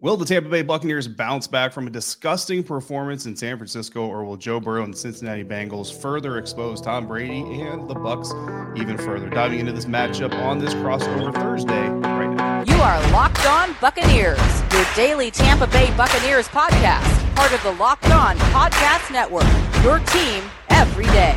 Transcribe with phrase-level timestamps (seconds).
[0.00, 4.24] Will the Tampa Bay Buccaneers bounce back from a disgusting performance in San Francisco, or
[4.24, 8.30] will Joe Burrow and the Cincinnati Bengals further expose Tom Brady and the Bucs
[8.78, 9.28] even further?
[9.28, 12.62] Diving into this matchup on this crossover Thursday right now.
[12.62, 14.38] You are Locked On Buccaneers,
[14.72, 19.48] your daily Tampa Bay Buccaneers podcast, part of the Locked On Podcast Network.
[19.82, 21.34] Your team every day.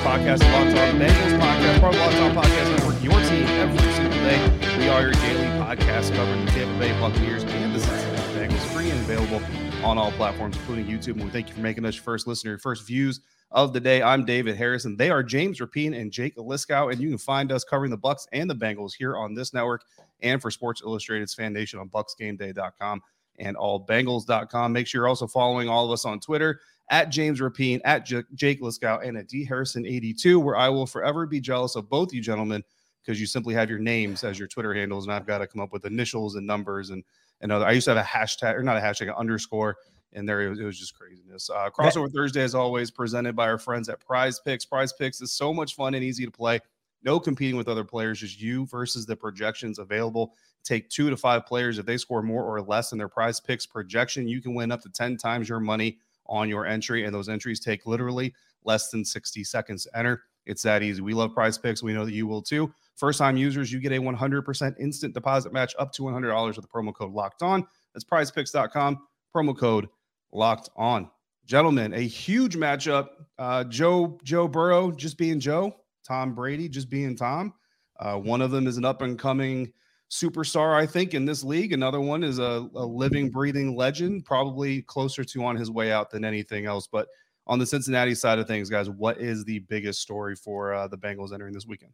[0.00, 3.02] Podcast, Locked On Bengals podcast, part of Locked On Podcast Network.
[3.02, 4.78] Your team every single day.
[4.78, 8.90] We are your daily podcast covering the Tampa Bay Buccaneers and the Cincinnati Bengals, free
[8.90, 9.42] and available
[9.84, 11.12] on all platforms, including YouTube.
[11.12, 13.20] And we thank you for making us your first listener, your first views
[13.50, 14.00] of the day.
[14.00, 14.96] I'm David Harrison.
[14.96, 18.26] They are James Rapien and Jake Liskow, and you can find us covering the Bucs
[18.32, 19.84] and the Bengals here on this network
[20.22, 23.02] and for Sports Illustrated's Fan Nation on BucsGameDay.com
[23.38, 24.72] and allbengals.com.
[24.72, 28.24] Make sure you're also following all of us on Twitter at James Rapien, at J-
[28.34, 32.20] Jake Liskow, and at D Harrison82, where I will forever be jealous of both you
[32.20, 32.62] gentlemen
[33.00, 35.62] because you simply have your names as your Twitter handles, and I've got to come
[35.62, 37.02] up with initials and numbers and
[37.40, 37.64] and other.
[37.64, 39.76] I used to have a hashtag or not a hashtag, an underscore,
[40.12, 41.48] and there it was, it was just craziness.
[41.48, 44.64] Uh, crossover Thursday, as always, presented by our friends at Prize Picks.
[44.64, 46.60] Prize Picks is so much fun and easy to play.
[47.02, 50.34] No competing with other players, just you versus the projections available.
[50.64, 51.78] Take two to five players.
[51.78, 54.82] If they score more or less than their prize picks projection, you can win up
[54.82, 55.96] to 10 times your money
[56.30, 57.04] on your entry.
[57.04, 58.32] And those entries take literally
[58.64, 60.22] less than 60 seconds to enter.
[60.46, 61.02] It's that easy.
[61.02, 61.82] We love prize picks.
[61.82, 62.72] We know that you will too.
[62.96, 66.68] First time users, you get a 100% instant deposit match up to $100 with the
[66.68, 67.66] promo code locked on.
[67.92, 68.98] That's prizepicks.com,
[69.34, 69.88] promo code
[70.32, 71.10] locked on.
[71.44, 73.08] Gentlemen, a huge matchup.
[73.38, 75.74] Uh, Joe, Joe Burrow just being Joe,
[76.06, 77.54] Tom Brady just being Tom.
[77.98, 79.72] Uh, one of them is an up and coming
[80.10, 81.72] superstar, I think, in this league.
[81.72, 86.10] Another one is a, a, living, breathing legend, probably closer to on his way out
[86.10, 86.86] than anything else.
[86.86, 87.08] But
[87.46, 90.98] on the Cincinnati side of things, guys, what is the biggest story for uh, the
[90.98, 91.92] Bengals entering this weekend?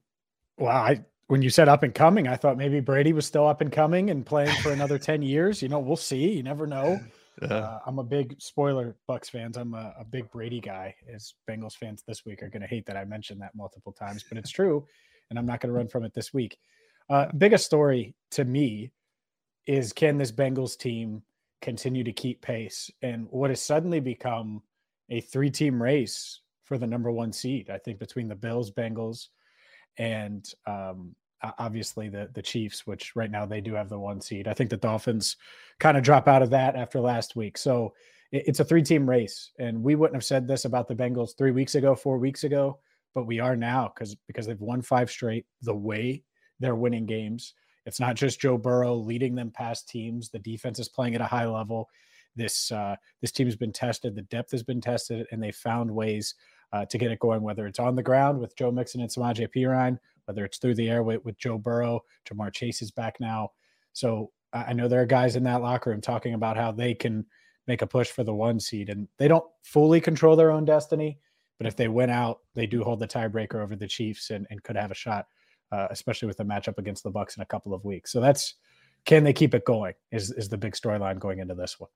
[0.59, 3.61] Well, I when you said up and coming, I thought maybe Brady was still up
[3.61, 5.61] and coming and playing for another 10 years.
[5.61, 6.31] You know, we'll see.
[6.31, 7.01] You never know.
[7.43, 9.59] Uh, I'm a big spoiler Bucs fans.
[9.59, 10.95] I'm a, a, big Brady guy.
[11.13, 14.25] As Bengals fans this week are going to hate that I mentioned that multiple times,
[14.27, 14.87] but it's true,
[15.29, 16.57] and I'm not going to run from it this week.
[17.09, 18.91] Uh, biggest story to me
[19.67, 21.23] is can this Bengals team
[21.63, 24.63] continue to keep pace and what has suddenly become
[25.09, 27.71] a three team race for the number one seed?
[27.71, 29.29] I think between the Bills, Bengals,
[29.99, 31.15] and um,
[31.59, 34.49] obviously the the Chiefs, which right now they do have the one seed.
[34.49, 35.37] I think the Dolphins
[35.79, 37.57] kind of drop out of that after last week.
[37.57, 37.95] So
[38.33, 41.53] it's a three team race, and we wouldn't have said this about the Bengals three
[41.53, 42.81] weeks ago, four weeks ago,
[43.15, 45.47] but we are now because because they've won five straight.
[45.63, 46.23] The way
[46.61, 47.55] they're winning games.
[47.87, 50.29] It's not just Joe Burrow leading them past teams.
[50.29, 51.89] The defense is playing at a high level.
[52.35, 54.15] This uh, this team has been tested.
[54.15, 56.35] The depth has been tested, and they found ways
[56.73, 57.43] uh, to get it going.
[57.43, 60.91] Whether it's on the ground with Joe Mixon and Samaje Perine, whether it's through the
[60.91, 63.53] air with, with Joe Burrow, Ja'Marr Chase is back now.
[63.93, 67.25] So I know there are guys in that locker room talking about how they can
[67.67, 71.19] make a push for the one seed, and they don't fully control their own destiny.
[71.59, 74.63] But if they win out, they do hold the tiebreaker over the Chiefs and, and
[74.63, 75.27] could have a shot
[75.73, 78.13] uh, especially with the matchup against the Bucs in a couple of weeks.
[78.13, 78.55] So that's
[79.05, 79.95] can they keep it going?
[80.11, 81.91] Is is the big storyline going into this one?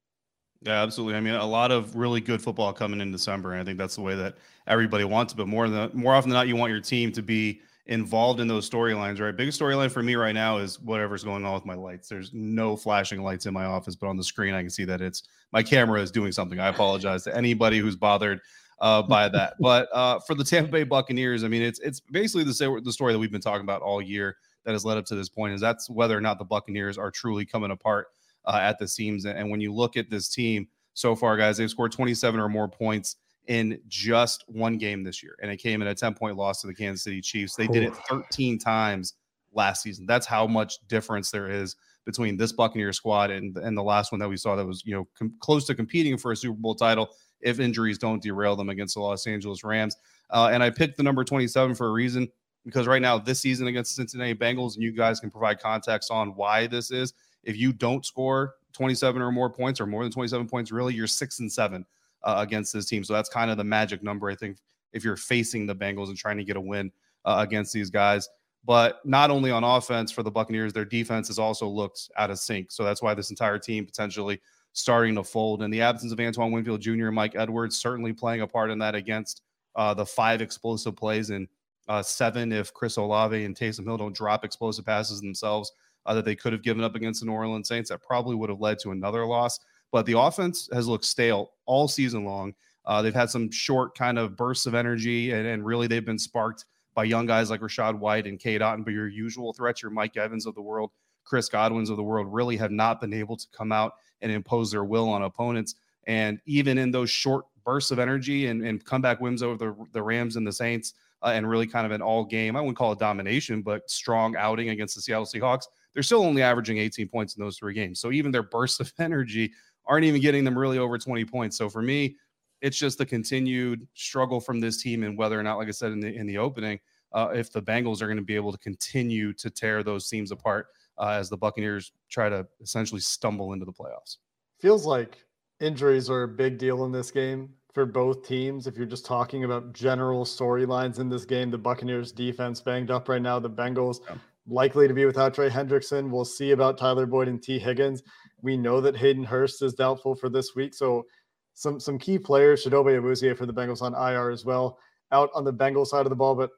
[0.62, 1.16] Yeah, absolutely.
[1.16, 3.96] I mean, a lot of really good football coming in December, and I think that's
[3.96, 4.36] the way that
[4.66, 5.32] everybody wants.
[5.32, 8.46] But more than more often than not, you want your team to be involved in
[8.46, 9.36] those storylines, right?
[9.36, 12.08] Biggest storyline for me right now is whatever's going on with my lights.
[12.08, 15.00] There's no flashing lights in my office, but on the screen I can see that
[15.00, 16.60] it's my camera is doing something.
[16.60, 18.40] I apologize to anybody who's bothered
[18.80, 19.54] uh, by that.
[19.60, 23.12] But uh, for the Tampa Bay Buccaneers, I mean, it's it's basically the the story
[23.12, 25.54] that we've been talking about all year that has led up to this point.
[25.54, 28.08] Is that's whether or not the Buccaneers are truly coming apart
[28.44, 29.24] uh, at the seams.
[29.26, 32.68] And when you look at this team so far, guys, they've scored 27 or more
[32.68, 36.60] points in just one game this year, and it came in a 10 point loss
[36.60, 37.54] to the Kansas City Chiefs.
[37.54, 39.14] They did it 13 times
[39.52, 40.06] last season.
[40.06, 41.74] That's how much difference there is
[42.06, 44.94] between this Buccaneer squad and and the last one that we saw that was you
[44.94, 48.68] know com- close to competing for a Super Bowl title if injuries don't derail them
[48.68, 49.96] against the Los Angeles Rams.
[50.30, 52.28] Uh, and I picked the number 27 for a reason
[52.64, 56.10] because right now, this season against the Cincinnati Bengals, and you guys can provide context
[56.10, 57.14] on why this is.
[57.42, 61.06] If you don't score 27 or more points or more than 27 points, really, you're
[61.06, 61.86] six and seven
[62.22, 63.02] uh, against this team.
[63.02, 64.58] So that's kind of the magic number, I think,
[64.92, 66.92] if you're facing the Bengals and trying to get a win
[67.24, 68.28] uh, against these guys.
[68.64, 72.38] But not only on offense for the Buccaneers, their defense has also looked out of
[72.38, 72.70] sync.
[72.70, 74.38] So that's why this entire team potentially
[74.72, 75.62] starting to fold.
[75.62, 77.06] And the absence of Antoine Winfield Jr.
[77.06, 79.42] and Mike Edwards certainly playing a part in that against
[79.76, 81.48] uh, the five explosive plays and
[81.88, 85.72] uh, seven if Chris Olave and Taysom Hill don't drop explosive passes themselves
[86.06, 87.90] uh, that they could have given up against the New Orleans Saints.
[87.90, 89.58] That probably would have led to another loss.
[89.92, 92.54] But the offense has looked stale all season long.
[92.84, 96.18] Uh, they've had some short kind of bursts of energy, and, and really they've been
[96.18, 96.64] sparked
[96.94, 98.84] by young guys like Rachaad White and Cade Otton.
[98.84, 100.90] But your usual threats, your Mike Evans of the world,
[101.24, 104.70] Chris Godwins of the world, really have not been able to come out and impose
[104.70, 105.74] their will on opponents.
[106.06, 110.02] And even in those short bursts of energy and, and comeback wins over the, the
[110.02, 112.92] Rams and the Saints, uh, and really kind of an all game, I wouldn't call
[112.92, 117.36] it domination, but strong outing against the Seattle Seahawks, they're still only averaging 18 points
[117.36, 118.00] in those three games.
[118.00, 119.52] So even their bursts of energy
[119.86, 121.58] aren't even getting them really over 20 points.
[121.58, 122.16] So for me,
[122.60, 125.92] it's just the continued struggle from this team and whether or not, like I said
[125.92, 126.78] in the in the opening,
[127.12, 130.30] uh, if the Bengals are going to be able to continue to tear those teams
[130.30, 130.68] apart
[131.00, 134.18] uh, as the Buccaneers try to essentially stumble into the playoffs.
[134.60, 135.18] Feels like
[135.58, 138.66] injuries are a big deal in this game for both teams.
[138.66, 143.08] If you're just talking about general storylines in this game, the Buccaneers defense banged up
[143.08, 143.38] right now.
[143.38, 144.16] The Bengals yeah.
[144.46, 146.10] likely to be without Trey Hendrickson.
[146.10, 148.02] We'll see about Tyler Boyd and Tee Higgins.
[148.42, 150.74] We know that Hayden Hurst is doubtful for this week.
[150.74, 151.06] So
[151.54, 154.78] some some key players, Chidobe Awuzie for the Bengals on IR as well,
[155.12, 156.34] out on the Bengals side of the ball.
[156.34, 156.50] But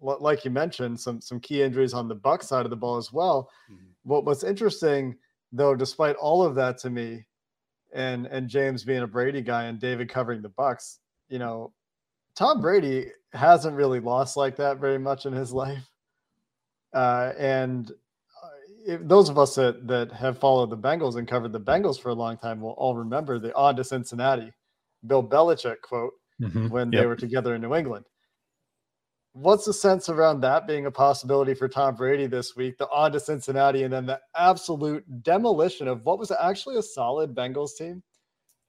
[0.00, 3.12] like you mentioned, some some key injuries on the Buck side of the ball as
[3.12, 3.50] well.
[3.70, 3.84] Mm-hmm.
[4.04, 5.16] What what's interesting
[5.52, 7.26] though, despite all of that to me,
[7.94, 10.98] and and James being a Brady guy and David covering the Bucs,
[11.28, 11.72] you know,
[12.36, 15.88] Tom Brady hasn't really lost like that very much in his life.
[16.92, 18.48] Uh, and uh,
[18.86, 22.10] if, those of us that that have followed the Bengals and covered the Bengals for
[22.10, 24.52] a long time will all remember the odd to Cincinnati"
[25.06, 26.68] Bill Belichick quote mm-hmm.
[26.68, 27.02] when yep.
[27.02, 28.06] they were together in New England.
[29.34, 32.78] What's the sense around that being a possibility for Tom Brady this week?
[32.78, 37.34] The on to Cincinnati, and then the absolute demolition of what was actually a solid
[37.34, 38.00] Bengals team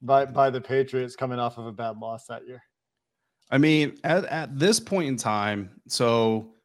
[0.02, 2.64] by by the Patriots coming off of a bad loss that year.
[3.52, 6.56] I mean, at, at this point in time, so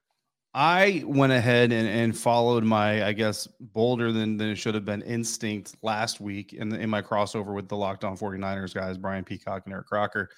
[0.55, 4.85] I went ahead and, and followed my, I guess, bolder than, than it should have
[4.85, 8.99] been instinct last week in, the, in my crossover with the Locked On 49ers guys,
[8.99, 10.31] Brian Peacock and Eric Crocker.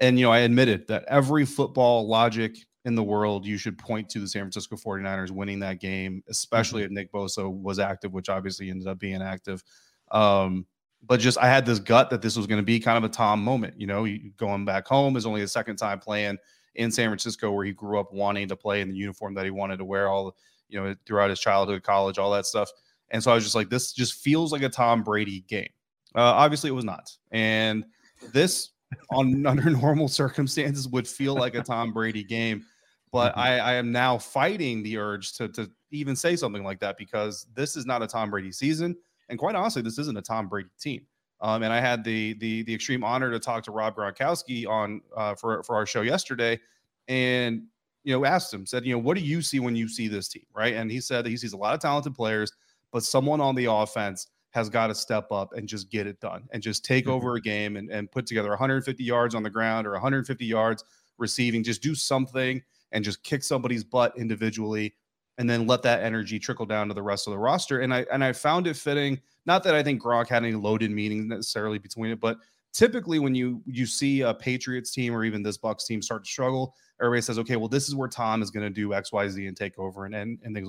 [0.00, 4.08] And, you know, I admitted that every football logic in the world, you should point
[4.10, 6.92] to the San Francisco 49ers winning that game, especially mm-hmm.
[6.92, 9.62] if Nick Bosa was active, which obviously ended up being active.
[10.10, 10.66] Um,
[11.06, 13.12] but just I had this gut that this was going to be kind of a
[13.12, 13.74] Tom moment.
[13.78, 14.06] You know,
[14.36, 16.38] going back home is only the second time playing
[16.74, 19.50] in San Francisco where he grew up wanting to play in the uniform that he
[19.50, 20.36] wanted to wear all
[20.68, 22.70] you know throughout his childhood, college, all that stuff.
[23.10, 25.70] And so I was just like, this just feels like a Tom Brady game.
[26.14, 27.10] Uh, obviously, it was not.
[27.30, 27.84] And
[28.32, 28.70] this
[29.10, 32.64] on under normal circumstances would feel like a Tom Brady game.
[33.12, 33.40] But mm-hmm.
[33.40, 37.46] I, I, am now fighting the urge to, to even say something like that because
[37.54, 38.96] this is not a Tom Brady season.
[39.28, 41.06] And quite honestly, this isn't a Tom Brady team.
[41.40, 45.00] Um, and I had the the the extreme honor to talk to Rob Gronkowski on
[45.16, 46.60] uh, for for our show yesterday,
[47.08, 47.62] and
[48.04, 50.28] you know asked him said you know what do you see when you see this
[50.28, 50.74] team right?
[50.74, 52.52] And he said he sees a lot of talented players,
[52.92, 56.42] but someone on the offense has got to step up and just get it done
[56.52, 57.12] and just take mm-hmm.
[57.12, 60.84] over a game and, and put together 150 yards on the ground or 150 yards
[61.18, 61.62] receiving.
[61.62, 62.60] Just do something
[62.92, 64.94] and just kick somebody's butt individually
[65.38, 67.80] and then let that energy trickle down to the rest of the roster.
[67.80, 69.20] And I and I found it fitting.
[69.46, 72.38] Not that I think Gronk had any loaded meanings necessarily between it, but
[72.72, 76.30] typically when you you see a Patriots team or even this Bucs team start to
[76.30, 79.28] struggle, everybody says, okay, well, this is where Tom is going to do X, Y,
[79.28, 80.68] Z and take over and and, and things.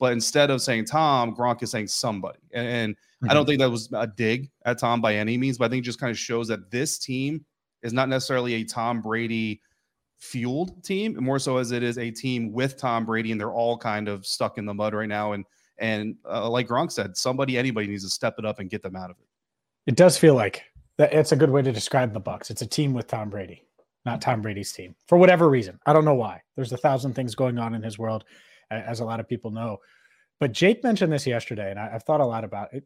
[0.00, 2.40] But instead of saying Tom, Gronk is saying somebody.
[2.52, 3.30] And, and mm-hmm.
[3.30, 3.50] I don't mm-hmm.
[3.50, 6.00] think that was a dig at Tom by any means, but I think it just
[6.00, 7.44] kind of shows that this team
[7.82, 9.60] is not necessarily a Tom Brady
[10.18, 13.76] fueled team, more so as it is a team with Tom Brady, and they're all
[13.76, 15.32] kind of stuck in the mud right now.
[15.32, 15.44] And
[15.78, 18.96] and uh, like Gronk said, somebody, anybody needs to step it up and get them
[18.96, 19.26] out of it.
[19.86, 20.62] It does feel like
[20.98, 21.12] that.
[21.14, 22.50] It's a good way to describe the Bucs.
[22.50, 23.64] It's a team with Tom Brady,
[24.04, 25.78] not Tom Brady's team, for whatever reason.
[25.86, 26.42] I don't know why.
[26.54, 28.24] There's a thousand things going on in his world,
[28.70, 29.78] as a lot of people know.
[30.38, 32.84] But Jake mentioned this yesterday, and I, have thought a lot about it.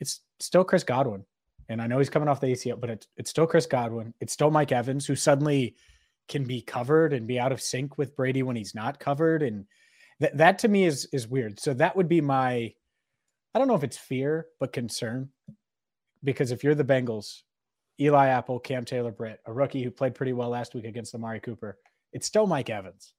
[0.00, 1.24] It's still Chris Godwin,
[1.68, 4.12] and I know he's coming off the ACL, but it's it's still Chris Godwin.
[4.20, 5.76] It's still Mike Evans, who suddenly
[6.28, 9.42] can be covered and be out of sync with Brady when he's not covered.
[9.42, 9.66] And
[10.20, 11.60] that that to me is is weird.
[11.60, 12.72] So that would be my
[13.54, 15.30] I don't know if it's fear, but concern.
[16.24, 17.42] Because if you're the Bengals,
[18.00, 21.38] Eli Apple, Cam Taylor Britt, a rookie who played pretty well last week against Amari
[21.38, 21.78] Cooper,
[22.12, 23.12] it's still Mike Evans.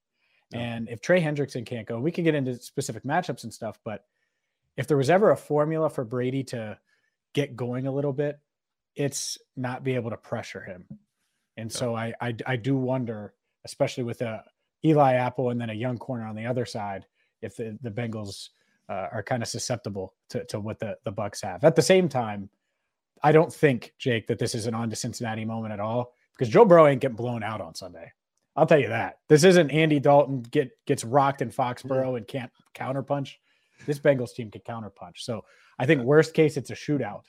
[0.56, 0.62] Yeah.
[0.62, 4.06] And if Trey Hendrickson can't go, we can get into specific matchups and stuff, but
[4.78, 6.78] if there was ever a formula for Brady to
[7.34, 8.40] get going a little bit,
[8.96, 10.86] it's not be able to pressure him.
[11.58, 11.78] And yeah.
[11.78, 13.34] so I, I, I do wonder,
[13.66, 14.44] especially with a
[14.84, 17.06] Eli Apple and then a young corner on the other side,
[17.42, 18.50] if the the Bengals
[18.90, 21.64] uh, are kind of susceptible to, to what the the Bucs have.
[21.64, 22.50] At the same time,
[23.24, 26.50] I don't think Jake that this is an on to Cincinnati moment at all because
[26.52, 28.12] Joe Burrow ain't getting blown out on Sunday.
[28.56, 29.20] I'll tell you that.
[29.28, 33.34] This isn't Andy Dalton get gets rocked in Foxborough and can't counterpunch.
[33.86, 35.18] This Bengals team can counterpunch.
[35.18, 35.44] So
[35.78, 37.24] I think worst case it's a shootout,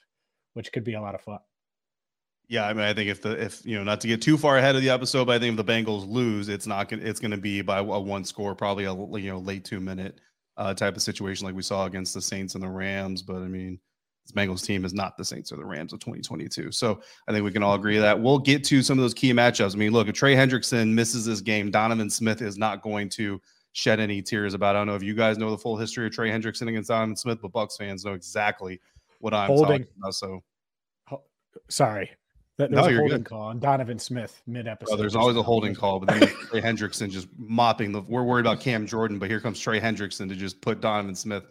[0.54, 1.38] which could be a lot of fun.
[2.48, 4.56] Yeah, I mean, I think if the if you know not to get too far
[4.56, 7.18] ahead of the episode, but I think if the Bengals lose, it's not gonna it's
[7.18, 10.20] gonna be by a one score, probably a you know late two minute
[10.56, 13.22] uh, type of situation like we saw against the Saints and the Rams.
[13.22, 13.80] But I mean,
[14.26, 16.72] this Bengals team is not the Saints or the Rams of 2022.
[16.72, 19.32] So I think we can all agree that we'll get to some of those key
[19.32, 19.74] matchups.
[19.74, 23.40] I mean, look, if Trey Hendrickson misses this game, Donovan Smith is not going to
[23.72, 24.74] shed any tears about.
[24.74, 24.78] It.
[24.78, 27.16] I don't know if you guys know the full history of Trey Hendrickson against Donovan
[27.16, 28.80] Smith, but Bucs fans know exactly
[29.20, 29.82] what I'm Holding.
[29.82, 30.14] talking about.
[30.14, 30.42] So
[31.68, 32.10] sorry,
[32.56, 33.26] that, there no, was a holding good.
[33.26, 34.94] call on Donovan Smith mid episode.
[34.94, 38.00] Oh, there's always a holding call, but then Trey Hendrickson just mopping the.
[38.00, 41.44] We're worried about Cam Jordan, but here comes Trey Hendrickson to just put Donovan Smith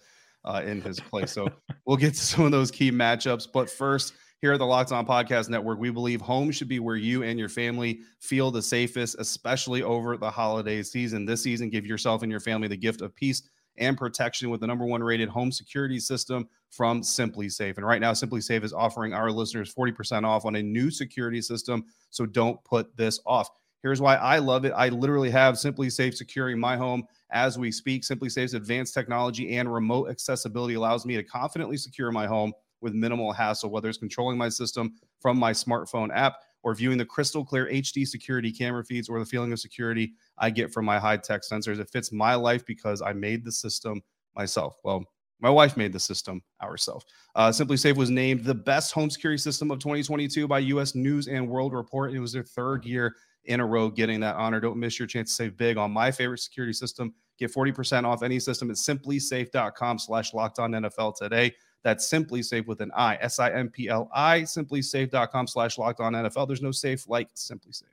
[0.45, 1.31] uh, in his place.
[1.31, 1.47] So
[1.85, 3.47] we'll get to some of those key matchups.
[3.51, 6.95] But first, here at the Locked On Podcast Network, we believe home should be where
[6.95, 11.25] you and your family feel the safest, especially over the holiday season.
[11.25, 13.43] This season, give yourself and your family the gift of peace
[13.77, 17.77] and protection with the number one rated home security system from SimpliSafe.
[17.77, 21.85] And right now, SimpliSafe is offering our listeners 40% off on a new security system.
[22.09, 23.49] So don't put this off.
[23.85, 24.73] Here's why I love it.
[24.75, 28.01] I literally have SimpliSafe securing my home as we speak.
[28.01, 32.51] SimpliSafe's advanced technology and remote accessibility allows me to confidently secure my home
[32.81, 37.05] with minimal hassle, whether it's controlling my system from my smartphone app or viewing the
[37.05, 40.97] crystal clear HD security camera feeds or the feeling of security I get from my
[40.97, 41.77] high tech sensors.
[41.77, 44.01] It fits my life because I made the system
[44.35, 44.77] myself.
[44.83, 45.05] Well,
[45.41, 47.05] my wife made the system ourselves.
[47.35, 50.95] Uh, SimpliSafe was named the best home security system of 2022 by U.S.
[50.95, 52.13] News and World Report.
[52.13, 53.13] It was their third year
[53.45, 54.59] in a row getting that honor.
[54.59, 57.13] Don't miss your chance to save big on my favorite security system.
[57.37, 61.53] Get 40% off any system at simplisafe.com slash locked on NFL today.
[61.83, 66.13] That's SimpliSafe with an I, S I M P L I, simplisafe.com slash locked on
[66.13, 66.47] NFL.
[66.47, 67.83] There's no safe like SimpliSafe.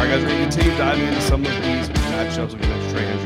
[0.00, 3.19] All right, guys, we're going to continue diving into some of these matchups.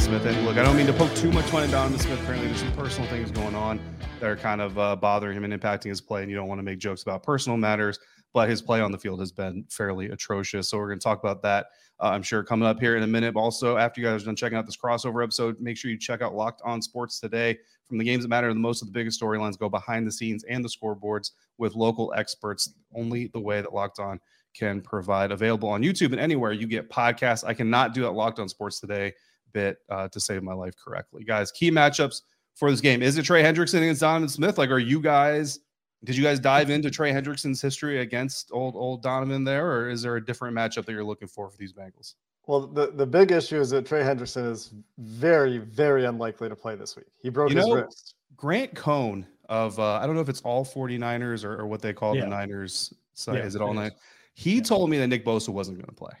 [0.00, 0.24] Smith.
[0.24, 2.20] And look, I don't mean to poke too much fun at Donovan Smith.
[2.22, 3.80] Apparently, there's some personal things going on
[4.18, 6.22] that are kind of uh, bothering him and impacting his play.
[6.22, 7.98] And you don't want to make jokes about personal matters,
[8.32, 10.68] but his play on the field has been fairly atrocious.
[10.68, 11.66] So we're going to talk about that
[12.00, 13.36] uh, I'm sure coming up here in a minute.
[13.36, 16.22] Also, after you guys are done checking out this crossover episode, make sure you check
[16.22, 17.58] out Locked On Sports today.
[17.84, 20.44] From the games that matter, the most of the biggest storylines go behind the scenes
[20.44, 22.72] and the scoreboards with local experts.
[22.94, 24.18] Only the way that Locked On
[24.54, 25.30] can provide.
[25.30, 27.44] Available on YouTube and anywhere you get podcasts.
[27.44, 29.12] I cannot do that Locked On Sports today
[29.52, 31.50] bit uh, to save my life correctly, guys.
[31.50, 32.22] Key matchups
[32.54, 33.02] for this game.
[33.02, 34.58] Is it Trey Hendrickson against Donovan Smith?
[34.58, 35.60] Like, are you guys?
[36.04, 40.02] Did you guys dive into Trey Hendrickson's history against old old Donovan there, or is
[40.02, 42.14] there a different matchup that you're looking for for these Bengals?
[42.46, 46.74] Well, the, the big issue is that Trey Hendrickson is very, very unlikely to play
[46.74, 47.06] this week.
[47.22, 48.14] He broke you his know, wrist.
[48.36, 51.92] Grant Cohn of uh, I don't know if it's all 49ers or, or what they
[51.92, 52.22] call yeah.
[52.22, 52.94] the Niners.
[53.14, 53.90] So yeah, is it all nine?
[54.34, 54.62] He yeah.
[54.62, 56.12] told me that Nick Bosa wasn't going to play.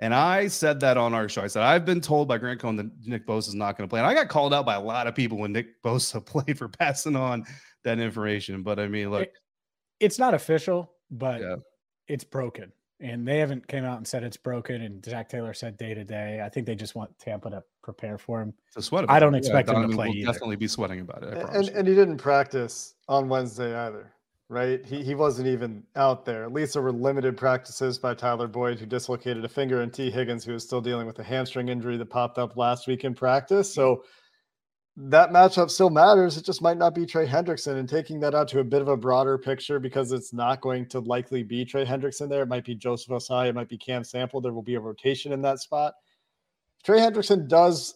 [0.00, 1.42] And I said that on our show.
[1.42, 3.90] I said, I've been told by Grant Cohn that Nick Bosa is not going to
[3.90, 4.00] play.
[4.00, 6.68] And I got called out by a lot of people when Nick Bosa played for
[6.68, 7.44] passing on
[7.84, 8.62] that information.
[8.62, 9.32] But I mean, look, it,
[10.00, 11.56] it's not official, but yeah.
[12.08, 12.72] it's broken.
[13.00, 14.82] And they haven't came out and said it's broken.
[14.82, 16.40] And Zac Taylor said day to day.
[16.44, 18.54] I think they just want Tampa to prepare for him.
[18.74, 19.04] To sweat.
[19.08, 20.08] I don't expect yeah, him to play.
[20.08, 20.32] Will either.
[20.32, 21.34] definitely be sweating about it.
[21.52, 24.12] And, and he didn't practice on Wednesday either,
[24.48, 24.84] right?
[24.84, 26.44] He he wasn't even out there.
[26.44, 30.10] At least there were limited practices by Tyler Boyd, who dislocated a finger, and Tee
[30.10, 33.14] Higgins, who is still dealing with a hamstring injury that popped up last week in
[33.14, 33.72] practice.
[33.72, 34.04] So
[34.96, 36.36] that matchup still matters.
[36.36, 37.78] It just might not be Trey Hendrickson.
[37.78, 40.86] And taking that out to a bit of a broader picture because it's not going
[40.90, 42.42] to likely be Trey Hendrickson there.
[42.42, 43.48] It might be Joseph Ossai.
[43.48, 44.40] It might be Cam Sample.
[44.40, 45.94] There will be a rotation in that spot.
[46.84, 47.94] Trey Hendrickson does,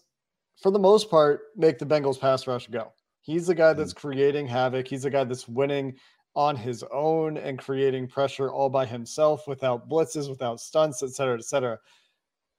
[0.61, 2.93] for the most part, make the Bengals pass rush go.
[3.21, 4.09] He's the guy that's mm-hmm.
[4.09, 4.89] creating havoc.
[4.89, 5.97] He's the guy that's winning
[6.39, 11.37] on his own and creating pressure all by himself without blitzes, without stunts, et cetera,
[11.37, 11.77] et cetera.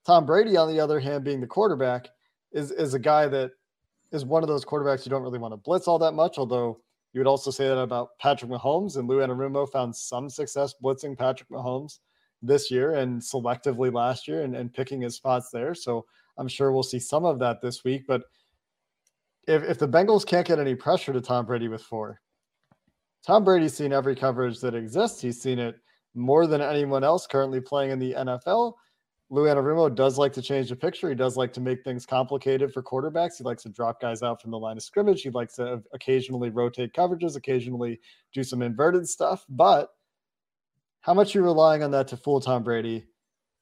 [0.06, 2.10] Tom Brady, on the other hand, being the quarterback,
[2.52, 3.52] is, is a guy that
[4.12, 6.82] is one of those quarterbacks you don't really want to blitz all that much, although
[7.14, 8.98] you would also say that about Patrick Mahomes.
[8.98, 12.00] And Lou Anarumo found some success blitzing Patrick Mahomes
[12.42, 15.74] this year and selectively last year and, and picking his spots there.
[15.74, 16.06] So
[16.38, 18.04] I'm sure we'll see some of that this week.
[18.08, 18.24] But
[19.48, 22.20] if, if the Bengals can't get any pressure to Tom Brady with four,
[23.26, 25.22] Tom Brady's seen every coverage that exists.
[25.22, 25.76] He's seen it
[26.16, 28.74] more than anyone else currently playing in the NFL.
[29.32, 31.10] Lou Anarumo does like to change the picture.
[31.10, 33.38] He does like to make things complicated for quarterbacks.
[33.38, 35.22] He likes to drop guys out from the line of scrimmage.
[35.22, 38.00] He likes to occasionally rotate coverages, occasionally
[38.34, 39.46] do some inverted stuff.
[39.48, 39.90] But
[41.02, 43.06] how much are you relying on that to fool Tom Brady,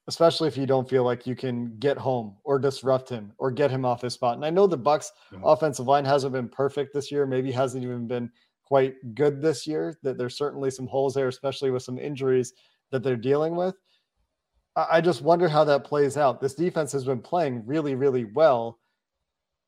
[0.08, 3.70] especially if you don't feel like you can get home or disrupt him or get
[3.70, 4.38] him off his spot?
[4.38, 5.40] And I know the Bucs yeah.
[5.44, 8.32] offensive line hasn't been perfect this year, maybe hasn't even been
[8.68, 9.98] quite good this year.
[10.04, 12.54] That there's certainly some holes there, especially with some injuries
[12.92, 13.76] that they're dealing with.
[14.76, 16.40] I just wonder how that plays out.
[16.40, 18.78] This defense has been playing really, really well,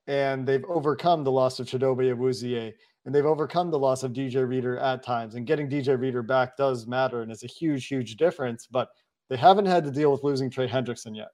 [0.06, 2.74] and they've overcome the loss of Chidobe Awuzie
[3.06, 5.36] and they've overcome the loss of DJ Reader at times.
[5.36, 8.68] And getting DJ Reader back does matter and it's a huge, huge difference.
[8.68, 8.89] But
[9.29, 11.29] they haven't had to deal with losing Trey Hendrickson yet.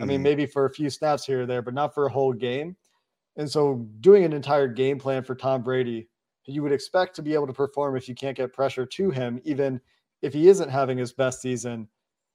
[0.00, 0.22] I mean, mm-hmm.
[0.24, 2.76] maybe for a few snaps here or there, but not for a whole game.
[3.36, 6.08] And so, doing an entire game plan for Tom Brady,
[6.50, 9.40] you would expect to be able to perform if you can't get pressure to him,
[9.44, 9.80] even
[10.22, 11.88] if he isn't having his best season.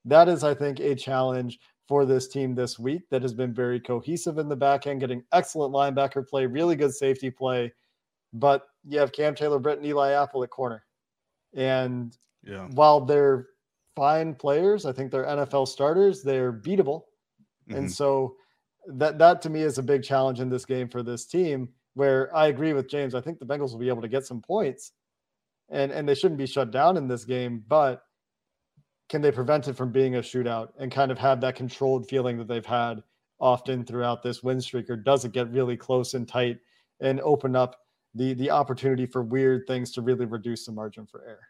[0.05, 3.79] That is, I think, a challenge for this team this week that has been very
[3.79, 7.72] cohesive in the back end, getting excellent linebacker play, really good safety play.
[8.34, 10.84] But you have Cam Taylor, Britt, and Eli Apple at corner.
[11.53, 12.67] And yeah.
[12.72, 13.48] while they're
[13.95, 17.03] fine players, I think they're NFL starters, they're beatable.
[17.69, 17.75] Mm-hmm.
[17.75, 18.36] And so
[18.88, 22.36] that that to me is a big challenge in this game for this team where
[22.36, 23.16] I agree with James.
[23.16, 24.92] I think the Bengals will be able to get some points
[25.70, 28.04] and and they shouldn't be shut down in this game, but
[29.10, 32.38] can they prevent it from being a shootout and kind of have that controlled feeling
[32.38, 33.04] that they've had
[33.40, 36.58] often throughout this win streak or does it get really close and tight
[37.02, 37.75] and open up
[38.14, 41.48] the the opportunity for weird things to really reduce the margin for error?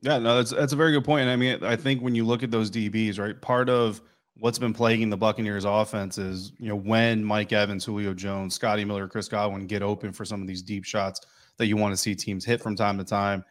[0.00, 1.28] Yeah, no, that's that's a very good point.
[1.28, 4.02] I mean, I think when you look at those DBs, right, part of
[4.38, 8.84] what's been plaguing the Buccaneers offense is, you know, when Mike Evans, Julio Jones, Scotty
[8.84, 11.20] Miller, Chris Godwin get open for some of these deep shots
[11.56, 13.44] that you want to see teams hit from time to time.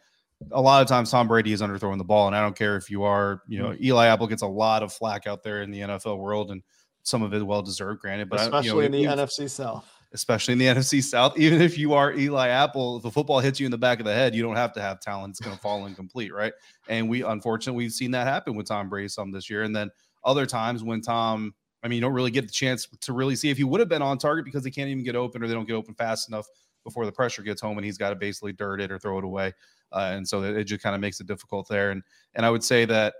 [0.52, 2.26] A lot of times Tom Brady is underthrowing the ball.
[2.26, 3.84] And I don't care if you are, you know, mm-hmm.
[3.84, 6.62] Eli Apple gets a lot of flack out there in the NFL world and
[7.02, 8.28] some of it well deserved, granted.
[8.28, 9.90] But especially you know, in the NFC South.
[10.12, 11.38] Especially in the NFC South.
[11.38, 14.04] Even if you are Eli Apple, if the football hits you in the back of
[14.04, 15.32] the head, you don't have to have talent.
[15.32, 16.52] It's going to fall incomplete, right?
[16.88, 19.62] And we unfortunately we've seen that happen with Tom Brady some this year.
[19.62, 19.90] And then
[20.26, 23.48] other times when Tom, I mean, you don't really get the chance to really see
[23.48, 25.54] if he would have been on target because they can't even get open or they
[25.54, 26.46] don't get open fast enough
[26.84, 29.24] before the pressure gets home and he's got to basically dirt it or throw it
[29.24, 29.52] away.
[29.92, 31.92] Uh, and so it just kind of makes it difficult there.
[31.92, 32.02] And
[32.34, 33.14] and I would say that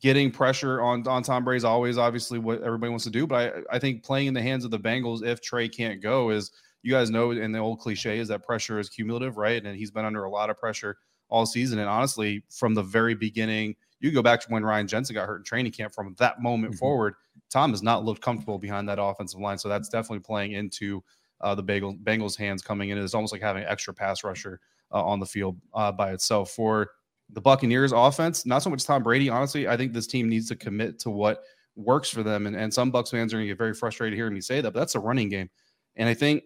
[0.00, 3.26] getting pressure on on Tom Brady is always obviously what everybody wants to do.
[3.26, 6.30] But I, I think playing in the hands of the Bengals if Trey can't go
[6.30, 6.52] is
[6.82, 9.64] you guys know and the old cliche is that pressure is cumulative, right?
[9.64, 10.96] And he's been under a lot of pressure
[11.28, 11.78] all season.
[11.78, 15.38] And honestly, from the very beginning, you go back to when Ryan Jensen got hurt
[15.38, 15.94] in training camp.
[15.94, 16.78] From that moment mm-hmm.
[16.78, 17.14] forward,
[17.50, 19.58] Tom has not looked comfortable behind that offensive line.
[19.58, 21.02] So that's definitely playing into
[21.40, 22.98] uh, the Bagel, Bengals' hands coming in.
[22.98, 24.60] It's almost like having an extra pass rusher
[24.92, 26.50] uh, on the field uh, by itself.
[26.50, 26.90] For
[27.30, 29.30] the Buccaneers offense, not so much Tom Brady.
[29.30, 31.42] Honestly, I think this team needs to commit to what
[31.76, 32.46] works for them.
[32.46, 34.72] And, and some Bucs fans are going to get very frustrated hearing me say that,
[34.72, 35.48] but that's a running game.
[35.96, 36.42] And I think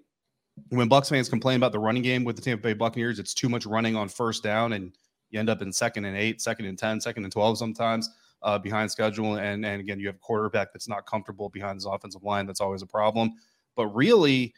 [0.69, 3.49] when Bucs fans complain about the running game with the Tampa Bay Buccaneers, it's too
[3.49, 4.97] much running on first down and
[5.31, 8.11] you end up in second and eight, second and 10, second and 12 sometimes
[8.43, 9.37] uh, behind schedule.
[9.37, 12.47] And, and again, you have quarterback that's not comfortable behind his offensive line.
[12.47, 13.33] That's always a problem.
[13.75, 14.55] But really,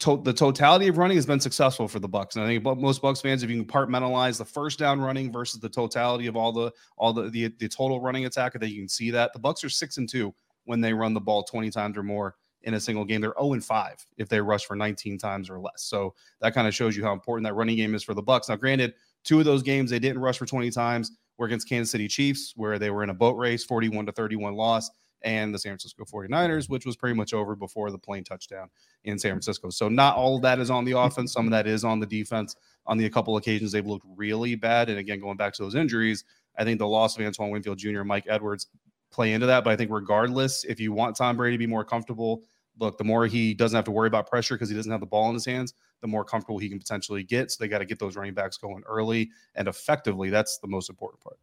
[0.00, 2.34] to- the totality of running has been successful for the Bucs.
[2.34, 5.68] And I think most Bucs fans, if you compartmentalize the first down running versus the
[5.68, 8.88] totality of all the all the the, the total running attack, I think you can
[8.88, 10.34] see that the Bucs are six and two
[10.64, 13.20] when they run the ball 20 times or more in a single game.
[13.20, 15.82] They're 0 and 5 if they rush for 19 times or less.
[15.82, 18.48] So that kind of shows you how important that running game is for the Bucs.
[18.48, 21.90] Now, granted, Two of those games they didn't rush for 20 times were against Kansas
[21.90, 24.90] City Chiefs, where they were in a boat race, 41 to 31 loss,
[25.22, 28.68] and the San Francisco 49ers, which was pretty much over before the plane touchdown
[29.04, 29.70] in San Francisco.
[29.70, 31.32] So not all of that is on the offense.
[31.32, 32.56] Some of that is on the defense.
[32.86, 34.88] On the a couple occasions they've looked really bad.
[34.88, 36.24] And again, going back to those injuries,
[36.58, 38.02] I think the loss of Antoine Winfield Jr.
[38.02, 38.66] Mike Edwards
[39.10, 39.62] play into that.
[39.62, 42.42] But I think regardless, if you want Tom Brady to be more comfortable,
[42.82, 45.06] look, the more he doesn't have to worry about pressure because he doesn't have the
[45.06, 47.50] ball in his hands, the more comfortable he can potentially get.
[47.50, 50.28] So they got to get those running backs going early and effectively.
[50.28, 51.38] That's the most important part.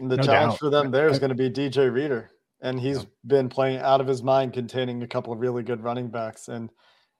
[0.00, 0.58] And the no challenge doubt.
[0.58, 2.32] for them there is going to be DJ Reader.
[2.60, 3.04] And he's yeah.
[3.26, 6.48] been playing out of his mind, containing a couple of really good running backs.
[6.48, 6.70] And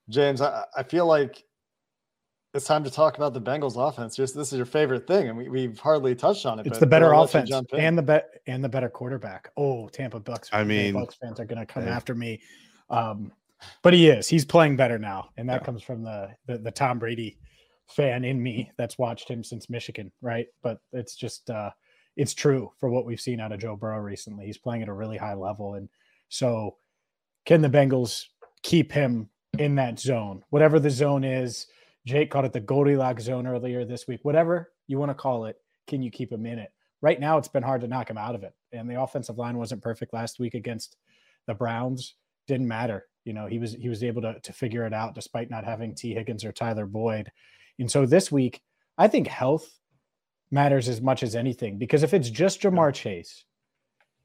[0.09, 1.45] James, I, I feel like
[2.55, 4.17] it's time to talk about the Bengals offense.
[4.17, 6.63] Just this is your favorite thing, and we, we've hardly touched on it.
[6.63, 9.51] But it's the better offense and the bet and the better quarterback.
[9.57, 10.49] Oh, Tampa Bucs.
[10.53, 11.95] I mean, Bucs fans are going to come yeah.
[11.97, 12.41] after me.
[12.91, 13.33] Um,
[13.83, 14.29] but he is.
[14.29, 15.65] He's playing better now, and that yeah.
[15.67, 17.39] comes from the, the, the Tom Brady
[17.89, 20.47] fan in me that's watched him since Michigan, right?
[20.63, 21.71] But it's just uh,
[22.17, 24.47] it's true for what we've seen out of Joe Burrow recently.
[24.47, 25.89] He's playing at a really high level, and
[26.29, 26.77] so
[27.45, 28.25] can the Bengals
[28.63, 31.67] keep him in that zone, whatever the zone is?
[32.07, 34.21] Jake called it the Goldilocks zone earlier this week.
[34.25, 36.71] Whatever you want to call it, can you keep him in it?
[37.01, 39.59] Right now, it's been hard to knock him out of it, and the offensive line
[39.59, 40.97] wasn't perfect last week against
[41.47, 42.15] the Browns.
[42.47, 45.51] Didn't matter you know he was he was able to to figure it out despite
[45.51, 47.31] not having Tee Higgins or Tyler Boyd.
[47.79, 48.61] And so this week,
[48.97, 49.69] I think health
[50.51, 53.45] matters as much as anything because if it's just Ja'Marr Chase,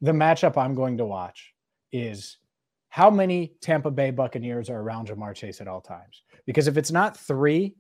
[0.02, 1.54] the matchup I'm going to watch
[1.92, 2.38] is
[2.90, 6.24] how many Tampa Bay Buccaneers are around Ja'Marr Chase at all times.
[6.46, 7.76] Because if it's not three,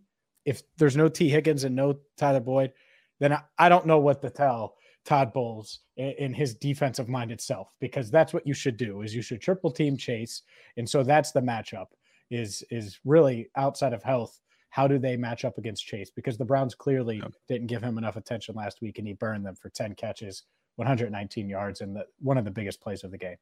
[0.45, 2.73] if there's no Tee Higgins and no Tyler Boyd,
[3.19, 8.11] then I don't know what to tell Todd Bowles in his defensive mind itself, because
[8.11, 10.43] that's what you should do is you should triple team chase.
[10.77, 11.87] And so that's the matchup
[12.31, 14.39] is is really outside of health.
[14.71, 16.11] how do they match up against Chase?
[16.15, 17.33] Because the Browns clearly yep.
[17.47, 20.43] didn't give him enough attention last week, and he burned them for 10 catches,
[20.75, 23.37] 119 yards, and the, one of the biggest plays of the game.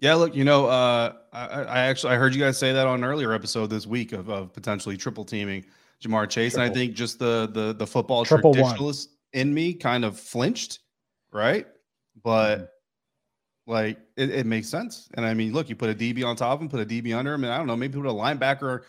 [0.00, 3.02] Yeah, look, you know, uh, I, I, actually I heard you guys say that on
[3.02, 5.64] an earlier episode this week of, of potentially triple teaming
[6.04, 6.66] Ja'Marr Chase, triple.
[6.66, 9.08] and I think just the the the football triple traditionalist.
[9.32, 10.80] In me kind of flinched,
[11.32, 11.66] right?
[12.22, 13.72] But mm-hmm.
[13.72, 16.54] like it, it, makes sense, and I mean, look, you put a DB on top
[16.54, 18.82] of him, put a DB under him, and I don't know, maybe put a linebacker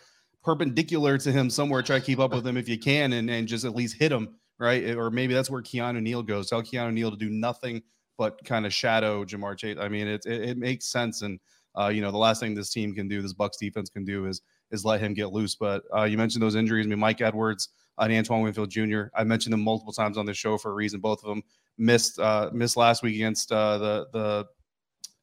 [0.43, 3.47] perpendicular to him somewhere, try to keep up with him if you can, and and
[3.47, 4.95] just at least hit him, right?
[4.95, 6.49] Or maybe that's where Keanu Neal goes.
[6.49, 7.81] Tell Keanu Neal to do nothing
[8.19, 9.77] but kind of shadow Ja'Marr Chase.
[9.79, 11.21] I mean, it, it, it makes sense.
[11.21, 11.39] And,
[11.79, 14.25] uh, you know, the last thing this team can do, this Bucs defense can do
[14.25, 15.55] is is let him get loose.
[15.55, 16.85] But uh, you mentioned those injuries.
[16.85, 19.03] I mean, Mike Edwards and Antoine Winfield Jr.
[19.15, 20.99] I mentioned them multiple times on this show for a reason.
[20.99, 21.43] Both of them
[21.77, 24.45] missed uh, missed last week against uh, the the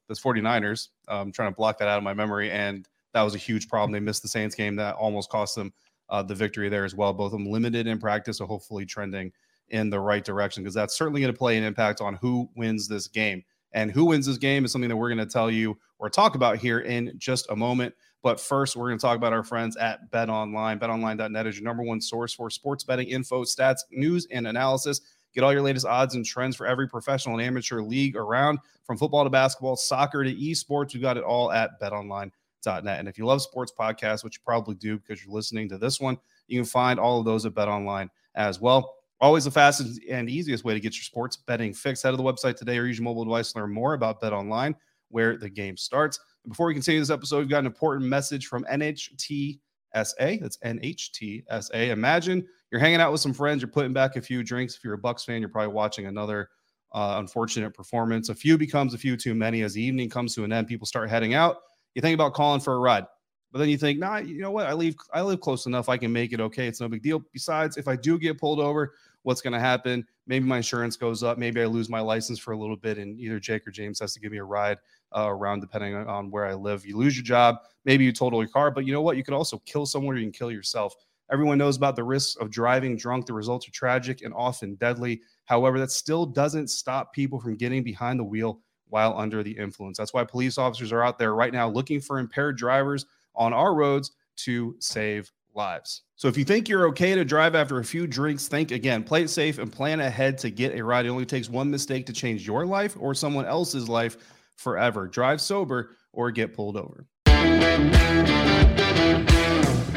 [0.08, 0.88] the 49ers.
[1.08, 3.92] I'm trying to block that out of my memory, and that was a huge problem.
[3.92, 5.72] They missed the Saints game that almost cost them
[6.08, 7.12] uh, the victory there as well.
[7.12, 9.32] Both of them limited in practice, so hopefully trending
[9.70, 12.86] in the right direction because that's certainly going to play an impact on who wins
[12.86, 13.42] this game.
[13.72, 16.34] And who wins this game is something that we're going to tell you or talk
[16.34, 17.94] about here in just a moment.
[18.26, 20.80] But first, we're going to talk about our friends at Bet Online.
[20.80, 25.00] BetOnline.net is your number one source for sports betting info, stats, news, and analysis.
[25.32, 28.98] Get all your latest odds and trends for every professional and amateur league around, from
[28.98, 30.92] football to basketball, soccer to esports.
[30.92, 32.98] We've got it all at BetOnline.net.
[32.98, 36.00] And if you love sports podcasts, which you probably do because you're listening to this
[36.00, 38.96] one, you can find all of those at BetOnline as well.
[39.20, 42.02] Always the fastest and easiest way to get your sports betting fix.
[42.02, 44.32] Head to the website today or use your mobile device to learn more about Bet
[44.32, 44.74] Online,
[45.10, 46.18] where the game starts.
[46.48, 49.58] Before we continue this episode, we've got an important message from NHTSA.
[49.92, 51.88] That's NHTSA.
[51.88, 54.76] Imagine you're hanging out with some friends, you're putting back a few drinks.
[54.76, 56.50] If you're a Bucs fan, you're probably watching another
[56.92, 58.28] uh, unfortunate performance.
[58.28, 59.62] A few becomes a few too many.
[59.62, 61.58] As the evening comes to an end, people start heading out.
[61.94, 63.06] You think about calling for a ride.
[63.52, 64.66] But then you think, nah, you know what?
[64.66, 65.88] I leave, I live close enough.
[65.88, 66.66] I can make it okay.
[66.66, 67.22] It's no big deal.
[67.32, 68.92] Besides, if I do get pulled over,
[69.22, 70.06] what's going to happen?
[70.26, 71.38] Maybe my insurance goes up.
[71.38, 74.12] Maybe I lose my license for a little bit, and either Jake or James has
[74.14, 74.78] to give me a ride
[75.16, 76.84] uh, around, depending on where I live.
[76.84, 77.56] You lose your job.
[77.84, 79.16] Maybe you total your car, but you know what?
[79.16, 80.94] You could also kill someone, or you can kill yourself.
[81.32, 83.26] Everyone knows about the risks of driving drunk.
[83.26, 85.22] The results are tragic and often deadly.
[85.44, 89.98] However, that still doesn't stop people from getting behind the wheel while under the influence.
[89.98, 93.74] That's why police officers are out there right now looking for impaired drivers on our
[93.74, 96.02] roads to save lives.
[96.14, 99.22] So if you think you're okay to drive after a few drinks, think again, play
[99.22, 101.06] it safe and plan ahead to get a ride.
[101.06, 104.16] It only takes one mistake to change your life or someone else's life
[104.56, 105.06] forever.
[105.06, 107.06] Drive sober or get pulled over.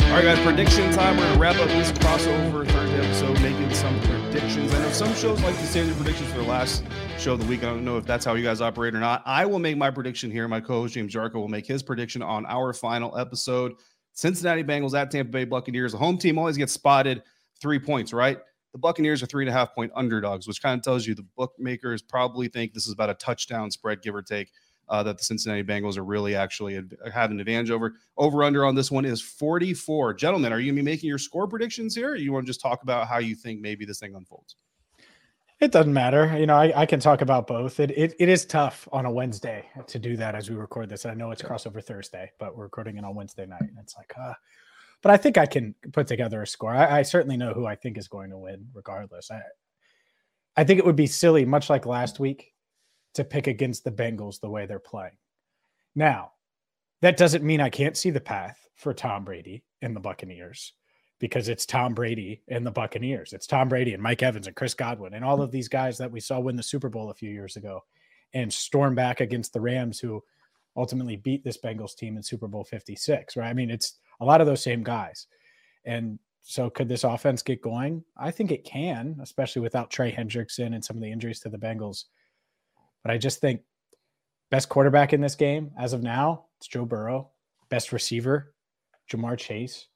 [0.09, 1.17] All right, guys, prediction time.
[1.17, 4.73] We're going to wrap up this crossover Thursday episode, making some predictions.
[4.73, 6.83] I know some shows like to save their predictions for the last
[7.19, 7.63] show of the week.
[7.63, 9.21] I don't know if that's how you guys operate or not.
[9.27, 10.47] I will make my prediction here.
[10.47, 13.73] My co host, James Yarcho, will make his prediction on our final episode.
[14.13, 15.91] Cincinnati Bengals at Tampa Bay Buccaneers.
[15.91, 17.21] The home team always gets spotted
[17.61, 18.39] three points, right?
[18.71, 21.25] The Buccaneers are three and a half point underdogs, which kind of tells you the
[21.35, 24.51] bookmakers probably think this is about a touchdown spread, give or take
[24.89, 27.95] uh, that the Cincinnati Bengals are really actually ad- have an advantage over.
[28.17, 30.15] Over under on this one is 44.
[30.15, 32.15] Gentlemen, are you going to be making your score predictions here?
[32.15, 34.55] you want to just talk about how you think maybe this thing unfolds?
[35.59, 36.37] It doesn't matter.
[36.37, 37.81] You know, I, I can talk about both.
[37.81, 41.05] It, it it is tough on a Wednesday to do that as we record this.
[41.05, 43.63] I know it's crossover Thursday, but we're recording it on Wednesday night.
[43.63, 44.33] And it's like, uh,
[45.01, 46.73] but I think I can put together a score.
[46.73, 49.31] I, I certainly know who I think is going to win, regardless.
[49.31, 49.41] I
[50.57, 52.53] I think it would be silly, much like last week,
[53.13, 55.17] to pick against the Bengals the way they're playing.
[55.95, 56.33] Now,
[57.01, 60.73] that doesn't mean I can't see the path for Tom Brady and the Buccaneers
[61.19, 63.33] because it's Tom Brady and the Buccaneers.
[63.33, 66.11] It's Tom Brady and Mike Evans and Chris Godwin and all of these guys that
[66.11, 67.81] we saw win the Super Bowl a few years ago
[68.33, 70.23] and storm back against the Rams who
[70.77, 73.49] ultimately beat this Bengals team in Super Bowl 56, right?
[73.49, 75.27] I mean, it's a lot of those same guys.
[75.85, 78.03] And so could this offense get going?
[78.17, 81.57] I think it can, especially without Trey Hendrickson and some of the injuries to the
[81.57, 82.05] Bengals
[83.03, 83.61] but I just think
[84.51, 87.29] best quarterback in this game as of now, it's Joe Burrow.
[87.69, 88.53] Best receiver,
[89.11, 89.87] Ja'Marr Chase.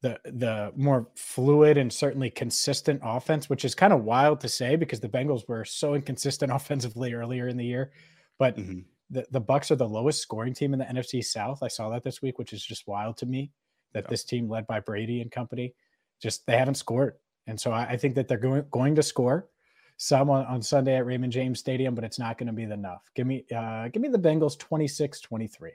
[0.00, 4.76] The the more fluid and certainly consistent offense, which is kind of wild to say
[4.76, 7.92] because the Bengals were so inconsistent offensively earlier in the year.
[8.38, 8.80] But mm-hmm.
[9.14, 11.62] The, the Bucs are the lowest scoring team in the NFC South.
[11.62, 13.52] I saw that this week, which is just wild to me
[13.92, 14.10] that yeah.
[14.10, 15.74] this team led by Brady and company,
[16.20, 17.14] just they haven't scored.
[17.46, 19.48] And so I, I think that they're going going to score
[19.96, 23.08] some on, on Sunday at Raymond James Stadium, but it's not going to be enough.
[23.14, 25.70] Give me uh, give me the Bengals 26-23.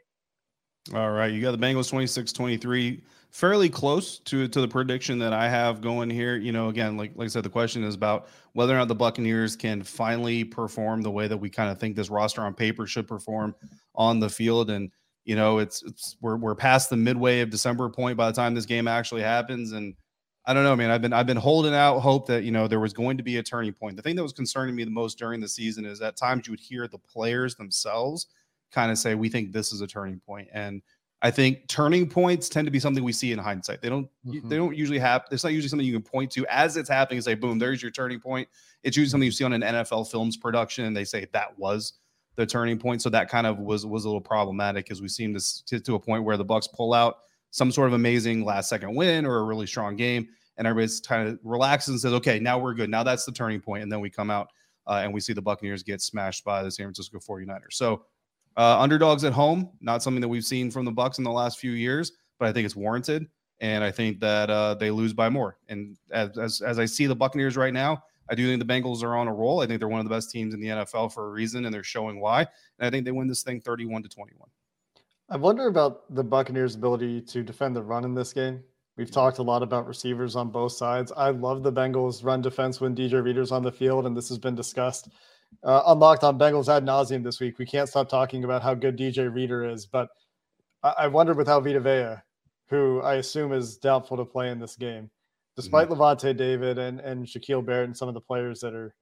[0.93, 5.47] All right, you got the Bengals 26-23, fairly close to to the prediction that I
[5.47, 6.36] have going here.
[6.38, 8.95] You know, again, like like I said, the question is about whether or not the
[8.95, 12.88] Buccaneers can finally perform the way that we kind of think this roster on paper
[12.88, 13.56] should perform
[13.93, 14.91] on the field and
[15.25, 18.56] You know, it's it's we're we're past the midway of December point by the time
[18.56, 19.95] this game actually happens, and
[20.45, 20.89] I don't know, man.
[20.89, 23.38] I've been I've been holding out hope that you know there was going to be
[23.38, 23.95] a turning point.
[23.95, 26.52] The thing that was concerning me the most during the season is at times you
[26.54, 28.28] would hear the players themselves
[28.71, 30.21] kind of say, "We think this is a turning
[30.53, 30.82] and
[31.21, 33.82] I think turning points tend to be something we see in hindsight.
[33.82, 34.47] They don't mm-hmm.
[34.47, 35.25] they don't usually have.
[35.32, 37.82] It's not usually something you can point to as it's happening and say, "Boom, there's
[37.82, 38.47] your turning point."
[38.84, 41.93] It's usually something you see on an NFL films production, and they say that was
[42.36, 43.01] the turning point.
[43.01, 45.95] So that kind of was was a little problematic because we seem to, to to
[45.95, 47.17] a point where the Bucs pull out
[47.51, 51.27] some sort of amazing last second win or a really strong game, and everybody's kind
[51.27, 52.89] of relaxes and says, "Okay, now we're good.
[52.89, 54.47] Now that's the turning point." And then we come out
[54.88, 57.73] uh, and we see the Buccaneers get smashed by the San Francisco 49ers.
[57.73, 58.05] So
[58.60, 61.60] uh, underdogs at home, not something that we've seen from the Bucs in the last
[61.60, 63.26] few years, but I think it's warranted,
[63.62, 65.58] and I think that uh, they lose by more.
[65.69, 69.02] And as, as as I see the Buccaneers right now, I do think the Bengals
[69.02, 69.62] are on a roll.
[69.62, 71.74] I think they're one of the best teams in the NFL for a reason, and
[71.74, 72.41] they're showing why.
[72.41, 74.50] And I think they win this thing 31 to 21.
[75.30, 78.62] I wonder about the Buccaneers' ability to defend the run in this game.
[78.98, 81.13] We've talked a lot about receivers on both sides.
[81.15, 84.38] I love the Bengals' run defense when DJ Reader's on the field, and this has
[84.38, 85.08] been discussed
[85.63, 87.59] uh, on Locked On Bengals ad nauseum this week.
[87.59, 90.09] We can't stop talking about how good DJ Reader is, but
[90.83, 92.21] I, I wonder without Vita Vea,
[92.69, 95.09] who I assume is doubtful to play in this game,
[95.55, 96.01] despite mm-hmm.
[96.01, 98.93] Lavonte David and, and Shaquille Barrett and some of the players that are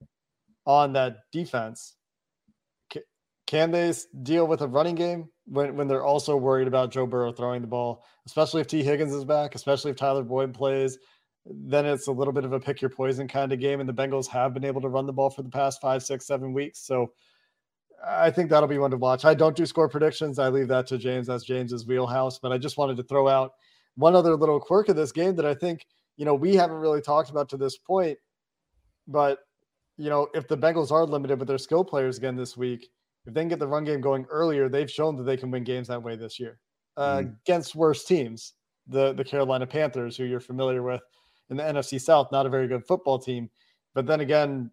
[0.66, 1.96] on that defense.
[3.46, 7.32] Can they deal with a running game when, when they're also worried about Joe Burrow
[7.32, 10.98] throwing the ball, especially if Tee Higgins is back, especially if Tyler Boyd plays?
[11.50, 13.80] Then it's a little bit of a pick your poison kind of game.
[13.80, 16.26] And the Bengals have been able to run the ball for the past five, six,
[16.26, 16.80] seven weeks.
[16.80, 17.12] So
[18.06, 19.26] I think that'll be one to watch.
[19.26, 20.40] I don't do score predictions.
[20.40, 21.28] I leave that to James.
[21.28, 22.38] That's James's wheelhouse.
[22.40, 23.54] But I just wanted to throw out
[23.96, 25.86] one other little quirk of this game that I think,
[26.18, 28.18] you know, we haven't really talked about to this point.
[29.08, 29.40] But,
[29.98, 32.90] you know, if the Bengals are limited with their skill players again this week,
[33.26, 35.64] if they can get the run game going earlier, they've shown that they can win
[35.64, 36.60] games that way this year
[36.98, 37.36] uh, mm.
[37.44, 38.54] against worse teams.
[38.90, 41.02] The the Carolina Panthers, who you're familiar with,
[41.50, 43.50] in the NFC South, not a very good football team.
[43.94, 44.72] But then again,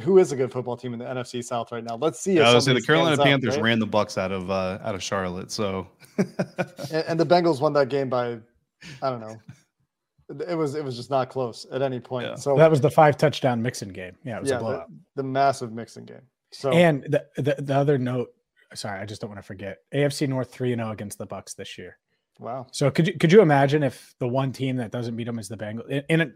[0.00, 1.96] who is a good football team in the NFC South right now?
[1.96, 2.34] Let's see.
[2.34, 3.68] Yeah, I was say the Carolina Panthers up, right?
[3.68, 5.86] ran the Bucs out of uh, out of Charlotte, so
[6.18, 8.38] and, and, the Bengals won that game by
[9.02, 9.36] I don't know.
[10.48, 12.26] It was it was just not close at any point.
[12.26, 12.34] Yeah.
[12.34, 14.16] So that was the five touchdown Mixon game.
[14.24, 14.88] Yeah, it was yeah, a blowout.
[14.88, 16.22] The, the massive Mixon game.
[16.52, 18.30] So and the, the the other note,
[18.74, 19.78] sorry, I just don't want to forget.
[19.94, 21.98] AFC North three and zero oh against the Bucks this year.
[22.38, 22.66] Wow.
[22.72, 25.48] So could you could you imagine if the one team that doesn't beat them is
[25.48, 26.04] the Bengals?
[26.08, 26.32] And, it,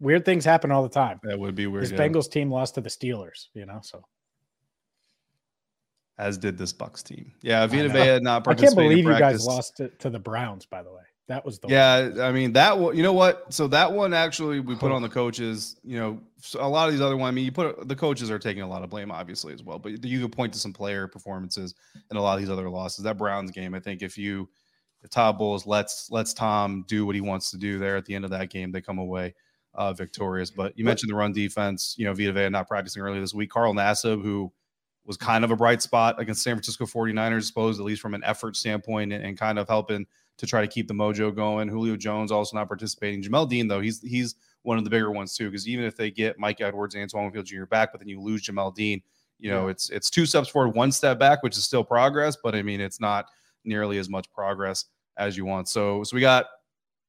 [0.00, 1.20] weird things happen all the time.
[1.22, 1.84] That would be weird.
[1.84, 1.98] This yeah.
[1.98, 3.80] Bengals team lost to the Steelers, you know.
[3.82, 4.04] So
[6.18, 7.32] as did this Bucs team.
[7.42, 10.66] Yeah, Vita Vea had not I can't believe you guys lost to, to, the Browns.
[10.66, 12.08] By the way, that was the yeah.
[12.08, 12.20] One.
[12.20, 12.96] I mean that one.
[12.96, 13.52] You know what?
[13.52, 15.76] So that one actually we put on the coaches.
[15.82, 16.20] You know,
[16.58, 17.32] a lot of these other ones.
[17.32, 19.78] I mean, you put the coaches are taking a lot of blame, obviously as well.
[19.78, 21.74] But you could point to some player performances
[22.10, 23.04] and a lot of these other losses.
[23.04, 24.48] That Browns game, I think, if you
[25.04, 28.14] the Todd Bowles lets lets Tom do what he wants to do there at the
[28.14, 28.72] end of that game.
[28.72, 29.34] They come away
[29.74, 30.50] uh, victorious.
[30.50, 31.94] But you mentioned the run defense.
[31.98, 33.50] You know, Vita Vea not practicing earlier this week.
[33.50, 34.50] Carl Nassib, who
[35.04, 38.24] was kind of a bright spot against San Francisco 49ers, suppose at least from an
[38.24, 40.06] effort standpoint, and, and, kind of helping
[40.38, 41.68] to try to keep the mojo going.
[41.68, 43.22] Julio Jones also not participating.
[43.22, 46.10] Jamel Dean, though, he's he's one of the bigger ones too, because even if they
[46.10, 47.66] get Mike Edwards and Antoine Winfield Jr.
[47.66, 49.02] back, but then you lose Jamel Dean,
[49.38, 49.72] you know, yeah.
[49.72, 52.80] it's it's two steps forward, one step back, which is still progress, but I mean,
[52.80, 53.26] it's not
[53.66, 55.68] nearly as much progress as you want.
[55.68, 56.46] So so we got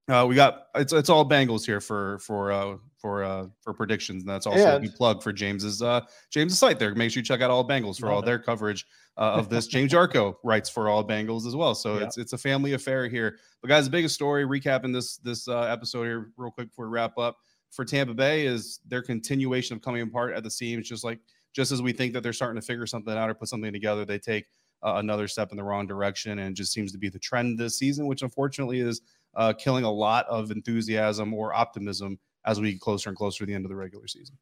[0.08, 4.24] uh, we got it's it's all Bengals here for for uh, for uh, for predictions,
[4.24, 6.94] and that's also and, a plug for James's uh, James's site there.
[6.94, 8.26] Make sure you check out all Bengals for all it.
[8.26, 8.86] their coverage
[9.18, 9.66] uh, of this.
[9.68, 12.06] James Yarcho writes for all Bengals as well, so yeah.
[12.06, 13.38] it's it's a family affair here.
[13.62, 16.92] But guys, the biggest story recapping this this uh, episode here real quick before we
[16.92, 17.38] wrap up
[17.72, 21.20] for Tampa Bay is their continuation of coming apart at the seams, just like
[21.54, 24.06] just as we think that they're starting to figure something out or put something together,
[24.06, 24.46] they take
[24.84, 27.78] uh, another step in the wrong direction, and just seems to be the trend this
[27.78, 29.02] season, which unfortunately is
[29.36, 33.46] uh, killing a lot of enthusiasm or optimism as we get closer and closer to
[33.46, 34.38] the end of the regular season.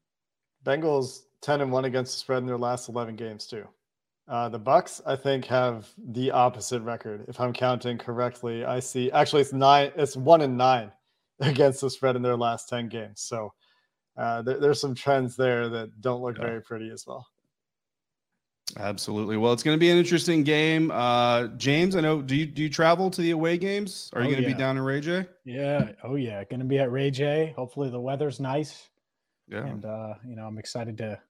[0.64, 3.66] Bengals 10 and 1 against the spread in their last 11 games too.
[4.26, 7.26] Uh, the Bucs, I think, have the opposite record.
[7.28, 10.90] If I'm counting correctly, I see actually it's nine, it's one and nine
[11.40, 13.20] against the spread in their last 10 games.
[13.20, 13.52] So
[14.16, 16.44] uh, there, there's some trends there that don't look yeah.
[16.44, 17.26] very pretty as well.
[18.76, 19.36] Absolutely.
[19.36, 20.90] Well, it's going to be an interesting game.
[20.90, 22.20] Uh, James, I know.
[22.22, 24.10] Do you do you travel to the away games?
[24.12, 24.54] Are you oh, going to yeah.
[24.54, 25.26] be down in Ray Jay?
[25.44, 25.92] Yeah.
[26.02, 26.42] Oh yeah.
[26.44, 27.52] Going to be at Ray Jay.
[27.56, 28.88] Hopefully the weather's nice.
[29.48, 29.66] Yeah.
[29.66, 31.20] And uh, you know, I'm excited to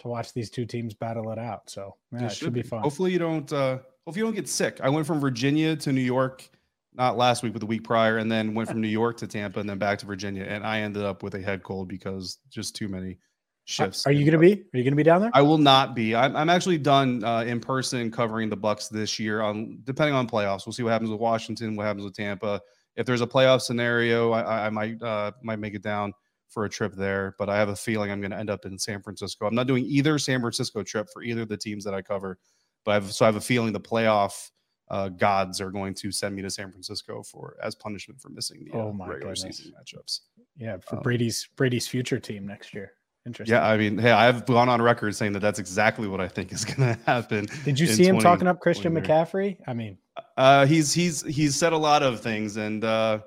[0.00, 1.68] to watch these two teams battle it out.
[1.70, 2.62] So yeah, it, should, should be.
[2.62, 2.82] be fun.
[2.82, 3.52] Hopefully you don't.
[3.52, 4.80] Uh, hopefully you don't get sick.
[4.82, 6.48] I went from Virginia to New York,
[6.94, 9.60] not last week, but the week prior, and then went from New York to Tampa,
[9.60, 12.74] and then back to Virginia, and I ended up with a head cold because just
[12.74, 13.18] too many
[13.64, 14.06] shifts.
[14.06, 14.52] Are you going to be?
[14.62, 15.30] Are you going to be down there?
[15.34, 16.14] I will not be.
[16.14, 19.40] I'm, I'm actually done uh, in person covering the Bucs this year.
[19.42, 22.60] On depending on playoffs, we'll see what happens with Washington, what happens with Tampa.
[22.96, 26.12] If there's a playoff scenario, I, I might uh, might make it down
[26.48, 27.34] for a trip there.
[27.38, 29.46] But I have a feeling I'm going to end up in San Francisco.
[29.46, 32.38] I'm not doing either San Francisco trip for either of the teams that I cover.
[32.84, 34.50] But I've, so I have a feeling the playoff
[34.90, 38.62] uh, gods are going to send me to San Francisco for as punishment for missing
[38.64, 39.56] the uh, Oh my regular goodness.
[39.56, 40.20] season matchups.
[40.58, 42.92] Yeah, for Um, Brady's Brady's future team next year.
[43.26, 43.54] Interesting.
[43.56, 46.52] Yeah, I mean, hey, I've gone on record saying that that's exactly what I think
[46.52, 47.46] is going to happen.
[47.64, 49.56] Did you see him 20 talking up Christian McCaffrey?
[49.66, 49.96] I mean,
[50.36, 53.20] Uh, he's he's he's said a lot of things, and uh,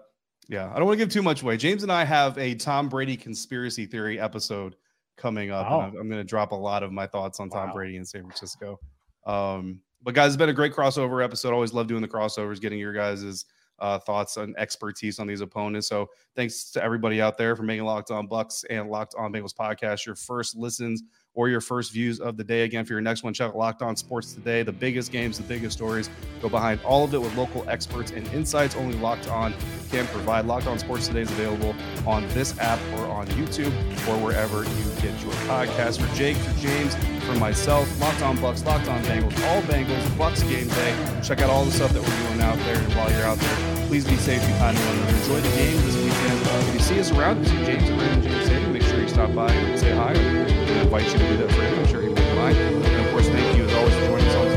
[0.47, 1.57] yeah, I don't want to give too much away.
[1.57, 4.75] James and I have a Tom Brady conspiracy theory episode
[5.17, 5.79] coming up, Wow.
[5.81, 7.73] and I'm, I'm going to drop a lot of my thoughts on Tom Wow.
[7.73, 8.79] Brady in San Francisco.
[9.25, 11.53] Um, but guys, it's been a great crossover episode.
[11.53, 13.45] Always love doing the crossovers, getting your guys'
[13.79, 15.87] uh, thoughts and expertise on these opponents.
[15.87, 19.53] So thanks to everybody out there for making Locked On Bucs and Locked On Bengals
[19.53, 22.63] podcast your first listens or your first views of the day.
[22.63, 24.63] Again, for your next one, check out Locked On Sports Today.
[24.63, 26.09] The biggest games, the biggest stories.
[26.41, 29.53] Go behind all of it with local experts and insights only Locked On
[29.91, 30.45] can provide.
[30.45, 31.75] Locked On Sports Today is available
[32.07, 33.71] on this app or on YouTube
[34.07, 36.01] or wherever you get your podcast.
[36.01, 36.95] For Jake, for James,
[37.27, 41.21] for myself, Locked On Bucs, Locked On Bengals, all Bengals, Bucs game day.
[41.21, 42.77] Check out all the stuff that we're doing out there.
[42.77, 45.17] And while you're out there, please be safe, be kind one another.
[45.17, 46.47] Enjoy the game this weekend.
[46.47, 48.83] Uh, if you see us around, if you see James at Raymond James Stadium, make
[48.83, 50.13] sure you stop by and say hi.
[50.13, 51.79] To invite you to do that for him.
[51.79, 52.57] I'm sure he won't mind.
[52.57, 54.57] And of